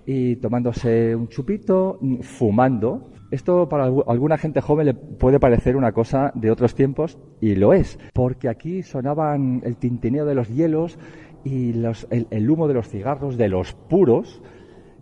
y 0.05 0.35
tomándose 0.37 1.15
un 1.15 1.27
chupito, 1.27 1.99
fumando. 2.21 3.11
Esto 3.31 3.67
para 3.69 3.85
alguna 3.85 4.37
gente 4.37 4.61
joven 4.61 4.87
le 4.87 4.93
puede 4.93 5.39
parecer 5.39 5.75
una 5.75 5.91
cosa 5.91 6.31
de 6.35 6.51
otros 6.51 6.75
tiempos 6.75 7.17
y 7.41 7.55
lo 7.55 7.73
es, 7.73 7.99
porque 8.13 8.49
aquí 8.49 8.83
sonaban 8.83 9.61
el 9.63 9.77
tintineo 9.77 10.25
de 10.25 10.35
los 10.35 10.47
hielos 10.49 10.97
y 11.43 11.71
el, 11.71 12.27
el 12.29 12.49
humo 12.49 12.67
de 12.67 12.73
los 12.73 12.87
cigarros, 12.87 13.37
de 13.37 13.49
los 13.49 13.73
puros, 13.73 14.41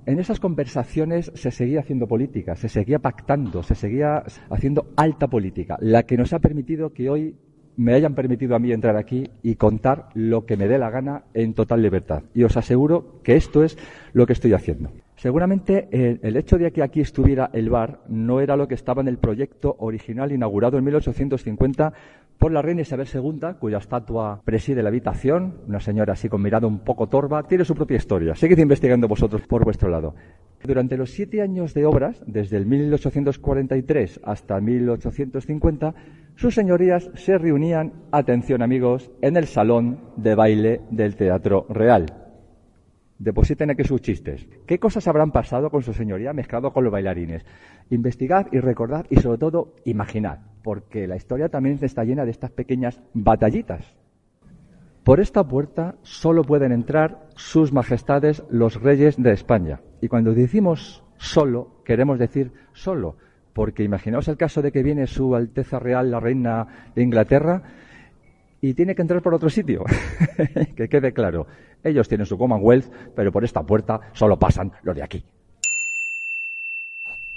en 0.05 0.19
esas 0.19 0.39
conversaciones 0.39 1.31
se 1.35 1.51
seguía 1.51 1.79
haciendo 1.79 2.07
política, 2.07 2.55
se 2.55 2.69
seguía 2.69 2.99
pactando, 2.99 3.63
se 3.63 3.75
seguía 3.75 4.23
haciendo 4.49 4.87
alta 4.95 5.27
política, 5.27 5.77
la 5.79 6.03
que 6.03 6.17
nos 6.17 6.33
ha 6.33 6.39
permitido 6.39 6.93
que 6.93 7.09
hoy 7.09 7.35
me 7.75 7.93
hayan 7.93 8.13
permitido 8.13 8.55
a 8.55 8.59
mí 8.59 8.71
entrar 8.71 8.97
aquí 8.97 9.29
y 9.41 9.55
contar 9.55 10.09
lo 10.13 10.45
que 10.45 10.57
me 10.57 10.67
dé 10.67 10.77
la 10.77 10.89
gana 10.89 11.23
en 11.33 11.53
total 11.53 11.81
libertad. 11.81 12.23
Y 12.33 12.43
os 12.43 12.55
aseguro 12.57 13.21
que 13.23 13.35
esto 13.35 13.63
es 13.63 13.77
lo 14.13 14.27
que 14.27 14.33
estoy 14.33 14.53
haciendo. 14.53 14.91
Seguramente 15.23 15.87
eh, 15.89 16.19
el 16.21 16.35
hecho 16.35 16.57
de 16.57 16.69
que 16.73 16.83
aquí 16.83 16.99
estuviera 16.99 17.49
el 17.53 17.69
bar 17.69 18.01
no 18.09 18.41
era 18.41 18.57
lo 18.57 18.67
que 18.67 18.75
estaba 18.75 19.01
en 19.01 19.07
el 19.07 19.19
proyecto 19.19 19.73
original 19.79 20.33
inaugurado 20.33 20.77
en 20.77 20.83
1850 20.83 21.93
por 22.37 22.51
la 22.51 22.61
reina 22.61 22.81
Isabel 22.81 23.07
II, 23.07 23.53
cuya 23.57 23.77
estatua 23.77 24.41
preside 24.43 24.83
la 24.83 24.89
habitación, 24.89 25.61
una 25.65 25.79
señora 25.79 26.11
así 26.11 26.27
con 26.27 26.41
mirada 26.41 26.67
un 26.67 26.79
poco 26.79 27.07
torva, 27.07 27.43
tiene 27.43 27.63
su 27.63 27.73
propia 27.73 27.95
historia. 27.95 28.35
Seguid 28.35 28.57
investigando 28.57 29.07
vosotros 29.07 29.43
por 29.47 29.63
vuestro 29.63 29.87
lado. 29.87 30.13
Durante 30.61 30.97
los 30.97 31.11
siete 31.11 31.41
años 31.41 31.73
de 31.73 31.85
obras, 31.85 32.21
desde 32.27 32.57
el 32.57 32.65
1843 32.65 34.19
hasta 34.25 34.59
1850, 34.59 35.95
sus 36.35 36.53
señorías 36.53 37.09
se 37.13 37.37
reunían, 37.37 37.93
atención 38.11 38.61
amigos, 38.61 39.09
en 39.21 39.37
el 39.37 39.45
salón 39.45 40.01
de 40.17 40.35
baile 40.35 40.81
del 40.91 41.15
Teatro 41.15 41.65
Real. 41.69 42.22
Depositen 43.19 43.69
aquí 43.69 43.83
sus 43.83 44.01
chistes. 44.01 44.47
¿Qué 44.65 44.79
cosas 44.79 45.07
habrán 45.07 45.31
pasado 45.31 45.69
con 45.69 45.83
su 45.83 45.93
señoría 45.93 46.33
mezclado 46.33 46.73
con 46.73 46.83
los 46.83 46.91
bailarines? 46.91 47.45
Investigad 47.89 48.47
y 48.51 48.59
recordad 48.59 49.05
y 49.09 49.17
sobre 49.17 49.37
todo 49.37 49.75
imaginad, 49.85 50.39
porque 50.63 51.07
la 51.07 51.15
historia 51.15 51.49
también 51.49 51.79
está 51.81 52.03
llena 52.03 52.25
de 52.25 52.31
estas 52.31 52.51
pequeñas 52.51 53.01
batallitas. 53.13 53.95
Por 55.03 55.19
esta 55.19 55.43
puerta 55.43 55.95
solo 56.01 56.43
pueden 56.43 56.71
entrar 56.71 57.27
sus 57.35 57.73
majestades 57.73 58.43
los 58.49 58.81
reyes 58.81 59.21
de 59.21 59.31
España. 59.31 59.81
Y 60.01 60.07
cuando 60.07 60.33
decimos 60.33 61.03
solo, 61.17 61.81
queremos 61.83 62.19
decir 62.19 62.51
solo, 62.71 63.17
porque 63.53 63.83
imaginaos 63.83 64.27
el 64.27 64.37
caso 64.37 64.61
de 64.61 64.71
que 64.71 64.81
viene 64.81 65.07
su 65.07 65.35
Alteza 65.35 65.77
Real, 65.77 66.09
la 66.09 66.19
Reina 66.19 66.91
de 66.95 67.03
Inglaterra, 67.03 67.63
y 68.63 68.73
tiene 68.73 68.95
que 68.95 69.01
entrar 69.01 69.21
por 69.21 69.33
otro 69.33 69.49
sitio. 69.49 69.83
que 70.75 70.87
quede 70.87 71.11
claro. 71.11 71.45
Ellos 71.83 72.07
tienen 72.07 72.25
su 72.25 72.37
Commonwealth, 72.37 72.89
pero 73.13 73.29
por 73.29 73.43
esta 73.43 73.61
puerta 73.61 73.99
solo 74.13 74.39
pasan 74.39 74.71
los 74.83 74.95
de 74.95 75.03
aquí. 75.03 75.21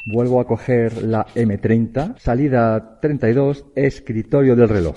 Vuelvo 0.07 0.41
a 0.41 0.47
coger 0.47 1.03
la 1.03 1.27
M30, 1.27 2.17
salida 2.17 3.01
32, 3.01 3.67
escritorio 3.75 4.55
del 4.55 4.69
reloj. 4.69 4.95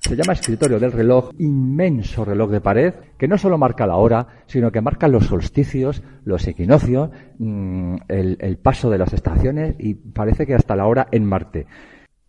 Se 0.00 0.16
llama 0.16 0.32
escritorio 0.32 0.80
del 0.80 0.92
reloj, 0.92 1.30
inmenso 1.38 2.24
reloj 2.24 2.50
de 2.50 2.60
pared, 2.62 2.94
que 3.18 3.28
no 3.28 3.36
solo 3.36 3.58
marca 3.58 3.86
la 3.86 3.96
hora, 3.96 4.26
sino 4.46 4.72
que 4.72 4.80
marca 4.80 5.06
los 5.06 5.26
solsticios, 5.26 6.02
los 6.24 6.46
equinoccios, 6.48 7.10
mm, 7.38 7.96
el, 8.08 8.38
el 8.40 8.56
paso 8.56 8.88
de 8.88 8.98
las 8.98 9.12
estaciones 9.12 9.74
y 9.78 9.92
parece 9.92 10.46
que 10.46 10.54
hasta 10.54 10.76
la 10.76 10.86
hora 10.86 11.08
en 11.12 11.26
Marte. 11.26 11.66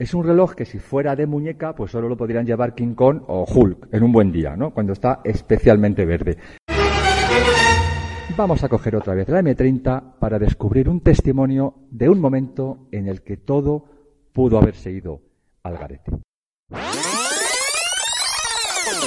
Es 0.04 0.14
un 0.14 0.26
reloj 0.26 0.54
que 0.54 0.66
si 0.66 0.80
fuera 0.80 1.16
de 1.16 1.26
muñeca, 1.26 1.74
pues 1.74 1.92
solo 1.92 2.10
lo 2.10 2.18
podrían 2.18 2.46
llevar 2.46 2.76
King 2.76 2.94
Kong 2.94 3.22
o 3.26 3.46
Hulk 3.46 3.88
en 3.94 4.04
un 4.04 4.12
buen 4.12 4.34
día, 4.34 4.54
¿no? 4.54 4.74
Cuando 4.74 4.92
está 4.92 5.22
especialmente 5.24 6.06
verde. 6.06 6.38
Vamos 8.36 8.62
a 8.66 8.68
coger 8.68 8.98
otra 8.98 9.16
vez 9.16 9.30
la 9.30 9.40
M30 9.42 10.20
para 10.20 10.38
descubrir 10.38 10.90
un 10.90 11.00
testimonio 11.00 11.88
de 11.90 12.10
un 12.10 12.20
momento 12.20 12.90
en 12.92 13.08
el 13.08 13.22
que 13.22 13.38
todo 13.38 13.86
pudo 14.34 14.58
haberse 14.58 14.92
ido 14.92 15.22
al 15.64 15.78
garete. 15.78 16.12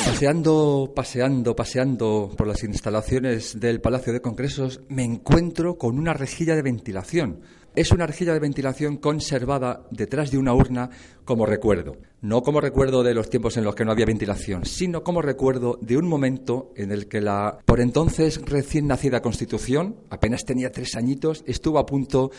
Paseando, 0.07 0.93
paseando, 0.97 1.55
paseando 1.55 2.31
por 2.39 2.47
las 2.47 2.65
instalaciones 2.65 3.61
del 3.61 3.83
Palacio 3.83 4.15
de 4.15 4.23
Congresos, 4.23 4.81
me 4.89 5.05
encuentro 5.05 5.77
con 5.77 5.99
una 5.99 6.15
rejilla 6.15 6.55
de 6.55 6.63
ventilación. 6.63 7.43
Es 7.77 7.93
una 7.93 8.07
rejilla 8.07 8.33
de 8.33 8.41
ventilación 8.41 8.97
conservada 8.97 9.87
detrás 9.91 10.31
de 10.31 10.39
una 10.39 10.55
urna 10.55 10.89
como 11.27 11.45
recuerdo. 11.45 11.99
No 12.23 12.43
como 12.43 12.63
recuerdo 12.63 13.03
de 13.03 13.13
los 13.13 13.29
tiempos 13.29 13.59
en 13.59 13.65
los 13.65 13.75
que 13.75 13.85
no 13.85 13.93
había 13.93 14.07
ventilación, 14.07 14.65
sino 14.65 15.05
como 15.05 15.21
recuerdo 15.21 15.79
de 15.83 15.99
un 15.99 16.09
momento 16.09 16.73
en 16.75 16.91
el 16.91 17.07
que 17.07 17.21
la 17.21 17.59
por 17.67 17.81
entonces 17.81 18.41
recién 18.47 18.87
nacida 18.87 19.21
Constitución, 19.21 19.97
apenas 20.09 20.47
tenía 20.47 20.73
tres 20.73 20.97
añitos, 20.97 21.45
estuvo 21.47 21.79
a 21.79 21.85
punto 21.85 22.31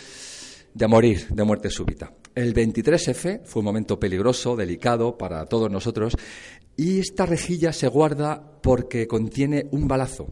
de 0.74 0.88
morir 0.88 1.28
de 1.30 1.44
muerte 1.44 1.70
súbita. 1.70 2.14
El 2.34 2.56
23F 2.56 3.42
fue 3.46 3.60
un 3.60 3.66
momento 3.66 4.00
peligroso, 4.00 4.56
delicado 4.56 5.20
para 5.20 5.46
todos 5.46 5.70
nosotros, 5.70 6.18
y 6.76 6.98
esta 6.98 7.28
rejilla 7.28 7.74
se 7.74 7.88
guarda 7.88 8.60
porque 8.64 9.06
contiene 9.06 9.68
un 9.70 9.88
balazo. 9.88 10.30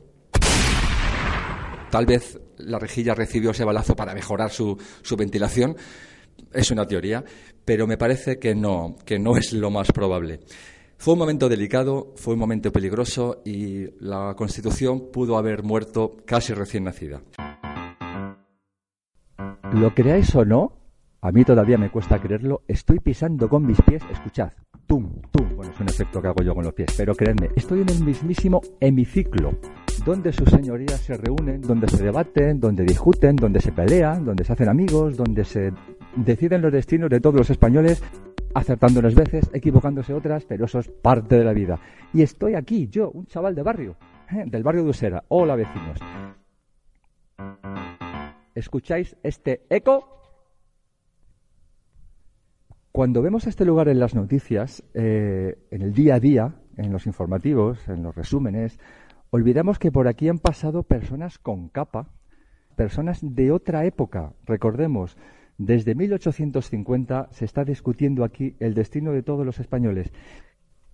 Tal 1.91 2.07
vez 2.07 2.39
la 2.57 2.79
rejilla 2.79 3.13
recibió 3.13 3.51
ese 3.51 3.63
balazo 3.63 3.95
para 3.95 4.13
mejorar 4.13 4.51
su, 4.51 4.77
su 5.01 5.15
ventilación. 5.15 5.75
Es 6.53 6.71
una 6.71 6.85
teoría, 6.85 7.23
pero 7.63 7.87
me 7.87 7.97
parece 7.97 8.39
que 8.39 8.55
no, 8.55 8.95
que 9.05 9.19
no 9.19 9.37
es 9.37 9.53
lo 9.53 9.69
más 9.71 9.91
probable. 9.91 10.39
Fue 10.97 11.13
un 11.13 11.19
momento 11.19 11.49
delicado, 11.49 12.13
fue 12.15 12.33
un 12.33 12.39
momento 12.39 12.71
peligroso 12.71 13.41
y 13.45 13.85
la 14.03 14.33
Constitución 14.35 15.11
pudo 15.11 15.37
haber 15.37 15.63
muerto 15.63 16.17
casi 16.25 16.53
recién 16.53 16.85
nacida. 16.85 17.21
Lo 19.73 19.93
creáis 19.93 20.33
o 20.35 20.45
no, 20.45 20.73
a 21.21 21.31
mí 21.31 21.43
todavía 21.43 21.77
me 21.77 21.91
cuesta 21.91 22.19
creerlo, 22.19 22.63
estoy 22.67 22.99
pisando 22.99 23.49
con 23.49 23.65
mis 23.65 23.81
pies, 23.81 24.01
escuchad, 24.11 24.51
tum, 24.87 25.21
tum, 25.31 25.55
bueno, 25.55 25.71
es 25.71 25.79
un 25.79 25.89
efecto 25.89 26.21
que 26.21 26.27
hago 26.27 26.43
yo 26.43 26.53
con 26.53 26.63
los 26.63 26.73
pies, 26.73 26.89
pero 26.97 27.15
creedme, 27.15 27.49
estoy 27.55 27.81
en 27.81 27.89
el 27.89 28.03
mismísimo 28.03 28.61
hemiciclo, 28.79 29.57
donde 30.05 30.31
sus 30.31 30.49
señorías 30.49 30.99
se 30.99 31.17
reúnen, 31.17 31.61
donde 31.61 31.87
se 31.87 32.03
debaten, 32.03 32.59
donde 32.59 32.83
discuten, 32.83 33.35
donde 33.35 33.59
se 33.61 33.71
pelean, 33.71 34.25
donde 34.25 34.43
se 34.43 34.53
hacen 34.53 34.69
amigos, 34.69 35.17
donde 35.17 35.43
se 35.43 35.71
deciden 36.15 36.61
los 36.61 36.71
destinos 36.71 37.09
de 37.09 37.19
todos 37.19 37.35
los 37.35 37.49
españoles, 37.49 38.01
acertando 38.53 38.99
unas 38.99 39.15
veces, 39.15 39.49
equivocándose 39.53 40.13
otras, 40.13 40.45
pero 40.45 40.65
eso 40.65 40.79
es 40.79 40.87
parte 40.87 41.37
de 41.37 41.43
la 41.43 41.53
vida. 41.53 41.79
Y 42.13 42.21
estoy 42.21 42.55
aquí, 42.55 42.87
yo, 42.87 43.09
un 43.11 43.25
chaval 43.25 43.55
de 43.55 43.63
barrio, 43.63 43.95
¿eh? 44.31 44.43
del 44.45 44.63
barrio 44.63 44.83
de 44.83 44.89
Usera. 44.91 45.23
Hola 45.27 45.55
vecinos. 45.55 45.99
¿Escucháis 48.53 49.17
este 49.21 49.65
eco? 49.69 50.15
Cuando 52.95 53.21
vemos 53.21 53.45
este 53.45 53.65
lugar 53.65 53.89
en 53.89 53.99
las 53.99 54.15
noticias, 54.15 54.81
eh, 54.93 55.57
en 55.69 55.81
el 55.81 55.93
día 55.93 56.15
a 56.15 56.19
día, 56.21 56.55
en 56.77 56.93
los 56.93 57.07
informativos, 57.07 57.89
en 57.89 58.03
los 58.03 58.15
resúmenes, 58.15 58.79
olvidamos 59.31 59.79
que 59.79 59.91
por 59.91 60.07
aquí 60.07 60.29
han 60.29 60.39
pasado 60.39 60.83
personas 60.83 61.37
con 61.37 61.67
capa, 61.67 62.07
personas 62.77 63.19
de 63.21 63.51
otra 63.51 63.83
época. 63.83 64.31
Recordemos, 64.45 65.17
desde 65.57 65.93
1850 65.93 67.27
se 67.31 67.43
está 67.43 67.65
discutiendo 67.65 68.23
aquí 68.23 68.55
el 68.61 68.73
destino 68.73 69.11
de 69.11 69.23
todos 69.23 69.45
los 69.45 69.59
españoles. 69.59 70.13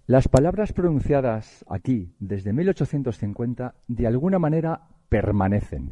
Las 0.07 0.27
palabras 0.27 0.73
pronunciadas 0.73 1.63
aquí 1.69 2.15
desde 2.17 2.51
1850 2.51 3.75
de 3.87 4.07
alguna 4.07 4.39
manera 4.39 4.87
permanecen. 5.07 5.91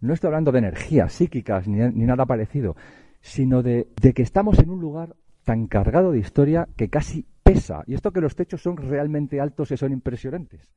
No 0.00 0.14
estoy 0.14 0.28
hablando 0.28 0.50
de 0.50 0.60
energías 0.60 1.12
psíquicas 1.12 1.68
ni, 1.68 2.06
nada 2.06 2.24
parecido, 2.24 2.74
sino 3.20 3.62
de, 3.62 3.88
que 4.14 4.22
estamos 4.22 4.58
en 4.58 4.70
un 4.70 4.80
lugar 4.80 5.14
tan 5.44 5.66
cargado 5.66 6.12
de 6.12 6.18
historia 6.18 6.68
que 6.76 6.88
casi 6.88 7.26
pesa. 7.42 7.82
Y 7.86 7.94
esto 7.94 8.12
que 8.12 8.20
los 8.20 8.36
techos 8.36 8.62
son 8.62 8.76
realmente 8.76 9.40
altos 9.40 9.70
y 9.70 9.76
son 9.76 9.92
impresionantes. 9.92 10.68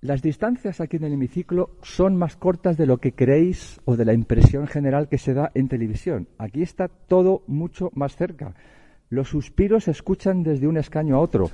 Las 0.00 0.22
distancias 0.22 0.80
aquí 0.80 0.96
en 0.96 1.04
el 1.04 1.14
hemiciclo 1.14 1.70
son 1.82 2.16
más 2.16 2.36
cortas 2.36 2.76
de 2.76 2.86
lo 2.86 2.98
que 2.98 3.14
creéis 3.14 3.80
o 3.84 3.96
de 3.96 4.04
la 4.04 4.12
impresión 4.12 4.68
general 4.68 5.08
que 5.08 5.18
se 5.18 5.34
da 5.34 5.50
en 5.54 5.68
televisión. 5.68 6.28
Aquí 6.38 6.62
está 6.62 6.86
todo 6.86 7.42
mucho 7.48 7.90
más 7.94 8.14
cerca. 8.14 8.54
Los 9.10 9.28
suspiros 9.28 9.84
se 9.84 9.90
escuchan 9.90 10.44
desde 10.44 10.68
un 10.68 10.76
escaño 10.76 11.16
a 11.16 11.20
otro. 11.20 11.50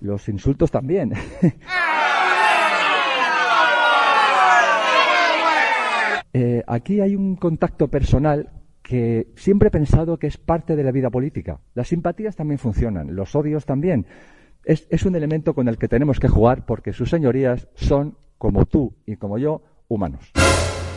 Los 0.00 0.28
insultos 0.28 0.70
también. 0.70 1.12
Eh, 6.32 6.62
aquí 6.68 7.00
hay 7.00 7.16
un 7.16 7.34
contacto 7.34 7.88
personal 7.88 8.59
que 8.90 9.28
siempre 9.36 9.68
he 9.68 9.70
pensado 9.70 10.18
que 10.18 10.26
es 10.26 10.36
parte 10.36 10.74
de 10.74 10.82
la 10.82 10.90
vida 10.90 11.10
política. 11.10 11.60
Las 11.74 11.86
simpatías 11.86 12.34
también 12.34 12.58
funcionan, 12.58 13.14
los 13.14 13.36
odios 13.36 13.64
también. 13.64 14.04
Es, 14.64 15.04
un 15.04 15.14
elemento 15.14 15.54
con 15.54 15.68
el 15.68 15.78
que 15.78 15.86
tenemos 15.86 16.18
que 16.18 16.26
jugar 16.26 16.66
porque 16.66 16.92
sus 16.92 17.08
señorías 17.08 17.68
son, 17.74 18.16
como 18.36 18.66
tú 18.66 18.96
y 19.06 19.14
como 19.14 19.38
yo, 19.38 19.62
humanos. 19.86 20.32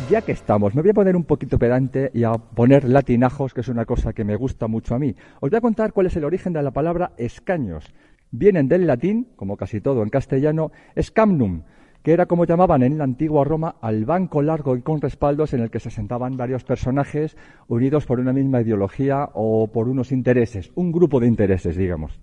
Ya 0.09 0.23
que 0.23 0.31
estamos, 0.31 0.73
me 0.73 0.81
voy 0.81 0.89
a 0.89 0.95
poner 0.95 1.15
un 1.15 1.25
poquito 1.25 1.59
pedante 1.59 2.09
y 2.15 2.23
a 2.23 2.31
poner 2.31 2.85
latinajos, 2.85 3.53
que 3.53 3.61
es 3.61 3.67
una 3.67 3.85
cosa 3.85 4.11
que 4.11 4.23
me 4.23 4.37
gusta 4.37 4.65
mucho 4.67 4.95
a 4.95 4.99
mí. 4.99 5.15
Os 5.39 5.51
voy 5.51 5.57
a 5.57 5.61
contar 5.61 5.93
cuál 5.93 6.07
es 6.07 6.15
el 6.15 6.25
origen 6.25 6.51
de 6.53 6.63
la 6.63 6.71
palabra 6.71 7.11
escaños. 7.17 7.93
Vienen 8.31 8.67
del 8.67 8.87
latín, 8.87 9.33
como 9.35 9.55
casi 9.55 9.81
todo 9.81 10.01
en 10.01 10.09
castellano, 10.09 10.71
scamnum, 10.99 11.61
que 12.03 12.11
era 12.11 12.25
como 12.25 12.45
llamaban 12.45 12.83
en 12.83 12.97
la 12.97 13.05
antigua 13.05 13.45
Roma 13.45 13.77
al 13.81 14.05
banco 14.05 14.41
largo 14.41 14.75
y 14.75 14.81
con 14.81 15.01
respaldos 15.01 15.53
en 15.53 15.61
el 15.61 15.71
que 15.71 15.79
se 15.79 15.89
sentaban 15.89 16.37
varios 16.37 16.65
personajes 16.65 17.37
unidos 17.67 18.05
por 18.05 18.19
una 18.19 18.33
misma 18.33 18.61
ideología 18.61 19.29
o 19.33 19.67
por 19.67 19.87
unos 19.87 20.11
intereses, 20.11 20.71
un 20.75 20.91
grupo 20.91 21.21
de 21.21 21.27
intereses, 21.27 21.77
digamos. 21.77 22.19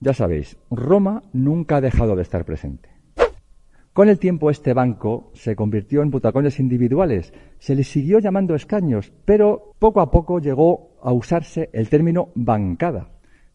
Ya 0.00 0.12
sabéis, 0.12 0.58
Roma 0.70 1.22
nunca 1.32 1.76
ha 1.76 1.80
dejado 1.80 2.14
de 2.14 2.22
estar 2.22 2.44
presente. 2.44 2.90
Con 3.94 4.08
el 4.08 4.18
tiempo 4.18 4.50
este 4.50 4.74
banco 4.74 5.30
se 5.34 5.56
convirtió 5.56 6.02
en 6.02 6.10
butacones 6.10 6.60
individuales, 6.60 7.32
se 7.58 7.74
le 7.76 7.84
siguió 7.84 8.18
llamando 8.18 8.54
escaños, 8.54 9.12
pero 9.24 9.72
poco 9.78 10.00
a 10.00 10.10
poco 10.10 10.40
llegó 10.40 10.96
a 11.00 11.12
usarse 11.12 11.70
el 11.72 11.88
término 11.88 12.30
bancada, 12.34 13.13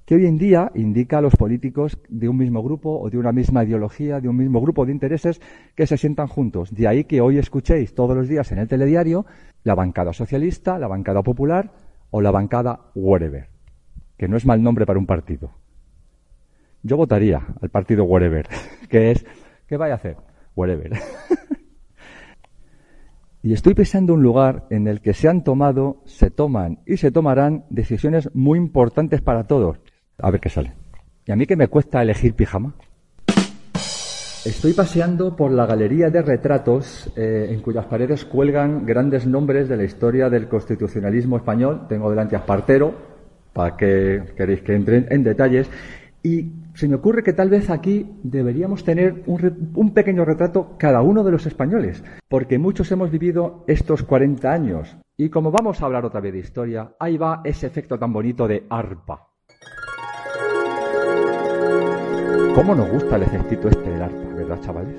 que 0.10 0.16
hoy 0.16 0.26
en 0.26 0.40
día 0.40 0.72
indica 0.74 1.20
a 1.20 1.22
los 1.22 1.36
políticos 1.36 2.00
de 2.10 2.28
un 2.28 2.36
mismo 2.36 2.64
grupo 2.64 3.00
o 3.00 3.12
de 3.12 3.20
una 3.20 3.32
misma 3.32 3.64
ideología, 3.64 4.20
de 4.20 4.28
un 4.28 4.38
mismo 4.38 4.60
grupo 4.60 4.84
de 4.84 4.92
intereses 4.92 5.40
que 5.76 5.86
se 5.86 5.98
sientan 5.98 6.26
juntos. 6.26 6.74
De 6.74 6.88
ahí 6.88 7.04
que 7.04 7.22
hoy 7.22 7.38
escuchéis 7.38 7.94
todos 7.94 8.18
los 8.18 8.28
días 8.28 8.52
en 8.52 8.58
el 8.58 8.68
telediario 8.68 9.28
la 9.64 9.76
bancada 9.76 10.12
socialista, 10.12 10.80
la 10.80 10.88
bancada 10.88 11.22
popular 11.22 11.72
o 12.10 12.22
la 12.22 12.32
bancada 12.32 12.90
whatever, 12.96 13.50
que 14.18 14.28
no 14.28 14.36
es 14.36 14.48
mal 14.48 14.64
nombre 14.64 14.88
para 14.88 14.98
un 14.98 15.06
partido. 15.06 15.52
Yo 16.82 16.98
votaría 16.98 17.46
al 17.62 17.70
partido 17.70 18.04
whatever, 18.06 18.48
que 18.90 19.12
es, 19.12 19.24
¿qué 19.68 19.78
vaya 19.78 19.94
a 19.94 19.98
hacer? 19.98 20.18
whatever. 20.56 20.92
y 23.44 23.54
estoy 23.54 23.76
pensando 23.76 24.16
un 24.16 24.24
lugar 24.24 24.66
en 24.72 24.88
el 24.88 25.02
que 25.02 25.14
se 25.14 25.30
han 25.30 25.44
tomado, 25.44 26.02
se 26.06 26.32
toman 26.32 26.80
y 26.88 26.98
se 26.98 27.12
tomarán 27.12 27.66
decisiones 27.70 28.34
muy 28.34 28.58
importantes 28.58 29.22
para 29.22 29.44
todos. 29.44 29.80
A 30.22 30.32
ver 30.32 30.40
qué 30.40 30.50
sale. 30.50 30.74
¿Y 31.26 31.32
a 31.32 31.36
mí 31.36 31.46
que 31.46 31.56
me 31.56 31.68
cuesta 31.68 32.02
elegir 32.02 32.34
pijama? 32.34 32.74
Estoy 34.46 34.74
paseando 34.74 35.36
por 35.36 35.52
la 35.52 35.66
galería 35.66 36.10
de 36.10 36.22
retratos 36.22 37.12
eh, 37.16 37.48
en 37.52 37.62
cuyas 37.62 37.86
paredes 37.86 38.24
cuelgan 38.24 38.86
grandes 38.86 39.28
nombres 39.28 39.68
de 39.68 39.78
la 39.78 39.84
historia 39.84 40.30
del 40.30 40.48
constitucionalismo 40.48 41.38
español. 41.38 41.88
Tengo 41.90 42.10
delante 42.10 42.36
a 42.36 42.40
Espartero, 42.40 42.96
para 43.54 43.76
que 43.76 44.24
queréis 44.38 44.62
que 44.62 44.76
entre 44.76 45.06
en 45.10 45.24
detalles. 45.24 45.70
Y 46.24 46.52
se 46.74 46.88
me 46.88 46.96
ocurre 46.96 47.24
que 47.24 47.34
tal 47.34 47.50
vez 47.50 47.70
aquí 47.70 48.10
deberíamos 48.24 48.84
tener 48.84 49.24
un, 49.26 49.94
pequeño 49.94 50.26
retrato 50.26 50.76
cada 50.78 51.02
uno 51.02 51.24
de 51.24 51.32
los 51.32 51.46
españoles, 51.46 52.04
porque 52.28 52.58
muchos 52.58 52.92
hemos 52.92 53.12
vivido 53.12 53.64
estos 53.68 54.04
40 54.04 54.52
años. 54.52 54.98
Y 55.18 55.30
como 55.30 55.52
vamos 55.52 55.82
a 55.82 55.86
hablar 55.86 56.06
otra 56.06 56.22
vez 56.22 56.34
de 56.34 56.40
historia, 56.40 56.94
ahí 57.00 57.18
va 57.18 57.42
ese 57.44 57.68
efecto 57.68 57.98
tan 57.98 58.14
bonito 58.14 58.48
de 58.48 58.66
arpa. 58.70 59.28
¿Cómo 62.56 62.76
nos 62.76 62.90
gusta 62.90 63.16
el 63.16 63.24
efectito 63.24 63.70
este 63.70 63.90
del 63.90 64.02
arpa, 64.02 64.34
verdad, 64.36 64.60
chavales? 64.62 64.96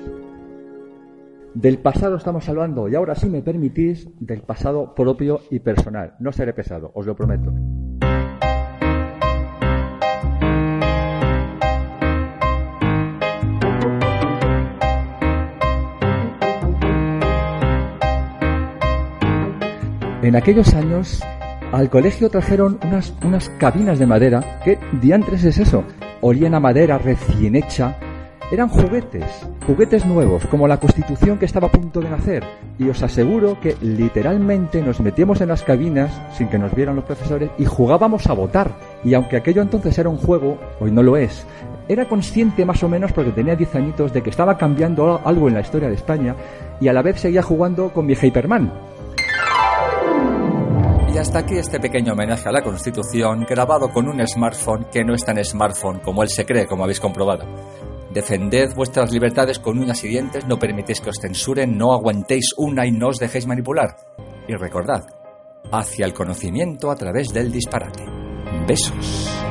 Del 1.53 1.79
pasado 1.79 2.15
estamos 2.15 2.47
hablando 2.47 2.87
y 2.87 2.95
ahora 2.95 3.13
sí 3.13 3.29
me 3.29 3.41
permitís 3.41 4.07
del 4.19 4.41
pasado 4.41 4.95
propio 4.95 5.41
y 5.49 5.59
personal. 5.59 6.15
No 6.19 6.31
seré 6.31 6.53
pesado, 6.53 6.91
os 6.95 7.05
lo 7.05 7.15
prometo. 7.15 7.51
En 20.23 20.35
aquellos 20.35 20.73
años 20.73 21.21
al 21.71 21.89
colegio 21.89 22.29
trajeron 22.29 22.79
unas, 22.85 23.13
unas 23.25 23.49
cabinas 23.49 23.99
de 23.99 24.05
madera. 24.05 24.59
¿Qué 24.63 24.79
diantres 25.01 25.43
es 25.43 25.57
eso? 25.57 25.83
Olían 26.21 26.53
a 26.53 26.59
madera 26.59 26.99
recién 26.99 27.55
hecha. 27.55 27.97
Eran 28.51 28.69
juguetes, 28.69 29.25
juguetes 29.65 30.05
nuevos, 30.05 30.45
como 30.45 30.67
la 30.67 30.77
constitución 30.77 31.39
que 31.39 31.45
estaba 31.45 31.67
a 31.67 31.71
punto 31.71 31.99
de 31.99 32.09
nacer. 32.09 32.43
Y 32.77 32.89
os 32.89 33.01
aseguro 33.01 33.59
que 33.59 33.75
literalmente 33.81 34.81
nos 34.81 34.99
metíamos 34.99 35.41
en 35.41 35.47
las 35.47 35.63
cabinas 35.63 36.11
sin 36.37 36.47
que 36.49 36.59
nos 36.59 36.75
vieran 36.75 36.95
los 36.95 37.05
profesores 37.05 37.49
y 37.57 37.65
jugábamos 37.65 38.27
a 38.27 38.33
votar. 38.33 38.71
Y 39.03 39.15
aunque 39.15 39.37
aquello 39.37 39.63
entonces 39.63 39.97
era 39.97 40.09
un 40.09 40.17
juego, 40.17 40.59
hoy 40.79 40.91
no 40.91 41.01
lo 41.01 41.17
es, 41.17 41.47
era 41.87 42.05
consciente 42.05 42.65
más 42.65 42.83
o 42.83 42.89
menos 42.89 43.11
porque 43.11 43.31
tenía 43.31 43.55
10 43.55 43.75
añitos 43.75 44.13
de 44.13 44.21
que 44.21 44.29
estaba 44.29 44.57
cambiando 44.57 45.19
algo 45.25 45.47
en 45.47 45.55
la 45.55 45.61
historia 45.61 45.89
de 45.89 45.95
España 45.95 46.35
y 46.79 46.87
a 46.87 46.93
la 46.93 47.01
vez 47.01 47.19
seguía 47.19 47.41
jugando 47.41 47.89
con 47.89 48.05
mi 48.05 48.15
Hyperman. 48.15 48.90
Y 51.13 51.17
hasta 51.17 51.39
aquí 51.39 51.57
este 51.57 51.77
pequeño 51.77 52.13
homenaje 52.13 52.47
a 52.47 52.53
la 52.53 52.61
Constitución 52.61 53.45
grabado 53.47 53.89
con 53.89 54.07
un 54.07 54.25
smartphone 54.25 54.85
que 54.85 55.03
no 55.03 55.13
es 55.13 55.25
tan 55.25 55.43
smartphone 55.43 55.99
como 55.99 56.23
él 56.23 56.29
se 56.29 56.45
cree, 56.45 56.65
como 56.65 56.85
habéis 56.85 57.01
comprobado. 57.01 57.43
Defended 58.13 58.73
vuestras 58.75 59.11
libertades 59.11 59.59
con 59.59 59.77
uñas 59.77 60.01
y 60.05 60.07
dientes, 60.07 60.45
no 60.45 60.57
permitéis 60.57 61.01
que 61.01 61.09
os 61.09 61.19
censuren, 61.21 61.77
no 61.77 61.91
aguantéis 61.91 62.53
una 62.55 62.85
y 62.85 62.91
no 62.91 63.09
os 63.09 63.17
dejéis 63.17 63.45
manipular. 63.45 63.97
Y 64.47 64.55
recordad, 64.55 65.03
hacia 65.69 66.05
el 66.05 66.13
conocimiento 66.13 66.89
a 66.89 66.95
través 66.95 67.33
del 67.33 67.51
disparate. 67.51 68.05
Besos. 68.65 69.50